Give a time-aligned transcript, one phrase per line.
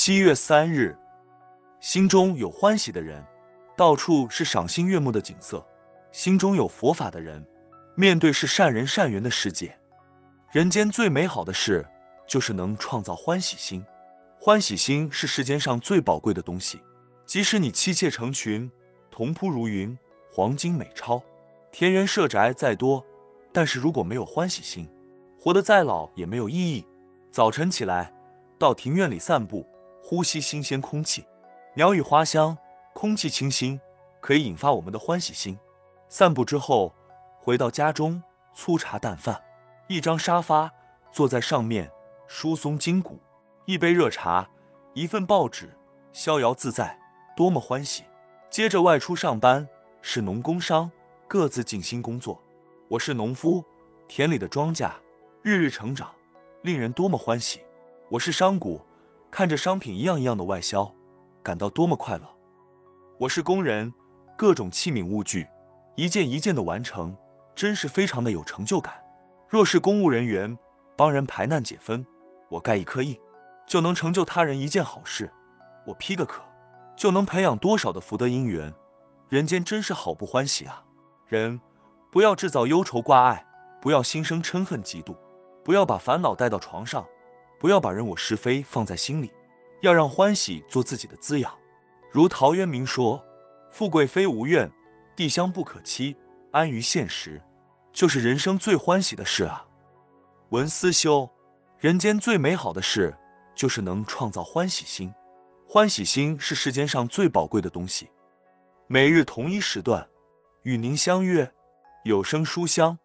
[0.00, 0.96] 七月三日，
[1.80, 3.20] 心中有欢喜的人，
[3.76, 5.58] 到处是赏心悦目的景色；
[6.12, 7.44] 心中有佛法的人，
[7.96, 9.76] 面对是善人善缘的世界。
[10.52, 11.84] 人间最美好的事，
[12.28, 13.84] 就是能创造欢喜心。
[14.40, 16.80] 欢喜心是世间上最宝贵的东西。
[17.26, 18.70] 即使你妻妾成群，
[19.10, 19.98] 同铺如云，
[20.32, 21.20] 黄金美钞，
[21.72, 23.04] 田园社宅再多，
[23.52, 24.88] 但是如果没有欢喜心，
[25.36, 26.86] 活得再老也没有意义。
[27.32, 28.14] 早晨起来，
[28.60, 29.66] 到庭院里散步，
[30.10, 31.26] 呼吸新鲜空气，
[31.74, 32.56] 鸟语花香，
[32.94, 33.78] 空气清新，
[34.22, 35.58] 可以引发我们的欢喜心。
[36.08, 36.94] 散步之后，
[37.36, 38.22] 回到家中，
[38.54, 39.38] 粗茶淡饭，
[39.86, 40.72] 一张沙发，
[41.12, 41.90] 坐在上面，
[42.26, 43.20] 疏松筋骨，
[43.66, 44.48] 一杯热茶，
[44.94, 45.76] 一份报纸，
[46.10, 46.98] 逍遥自在。
[47.36, 48.04] 多么欢喜！
[48.48, 49.68] 接着外出上班，
[50.00, 50.90] 是农工商
[51.28, 52.42] 各自尽心工作。
[52.88, 53.62] 我是农夫，
[54.08, 54.90] 田里的庄稼
[55.42, 56.10] 日日成长，
[56.62, 57.60] 令人多么欢喜！
[58.08, 58.80] 我是商贾，
[59.30, 60.92] 看着商品一样一样的外销，
[61.42, 62.26] 感到多么快乐！
[63.18, 63.92] 我是工人，
[64.36, 65.46] 各种器皿物具
[65.96, 67.16] 一件一件的完成，
[67.54, 68.94] 真是非常的有成就感。
[69.46, 70.58] 若是公务人员，
[70.96, 72.04] 帮人排难解纷，
[72.48, 73.16] 我盖一颗印，
[73.66, 75.26] 就能成就他人一件好事；
[75.86, 76.42] 我批个可。
[76.96, 78.74] 就能培养多少的福德因缘，
[79.28, 80.82] 人间真是好不欢喜啊！
[81.28, 81.60] 人
[82.10, 83.46] 不要制造忧愁挂碍，
[83.80, 85.14] 不要心生嗔恨嫉妒，
[85.62, 87.06] 不要把烦恼带到床上，
[87.58, 89.32] 不要把人我是非放在心里，
[89.82, 91.52] 要让欢喜做自己的滋养。
[92.12, 93.22] 如陶渊明说
[93.72, 94.70] ：“富贵非吾愿，
[95.16, 96.16] 帝乡不可欺，
[96.52, 97.42] 安于现实，
[97.92, 99.66] 就是人生最欢喜的事啊。”
[100.50, 101.28] 文思修，
[101.78, 103.14] 人间最美好的事，
[103.54, 105.12] 就是能创造欢喜心。
[105.66, 108.08] 欢喜心是世间上最宝贵的东西。
[108.86, 110.08] 每日同一时段，
[110.62, 111.52] 与您相约
[112.04, 112.98] 有声书香。